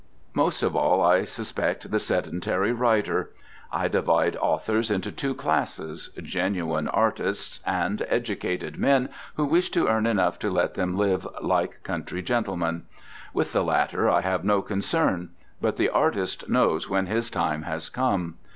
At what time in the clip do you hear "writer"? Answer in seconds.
2.71-3.29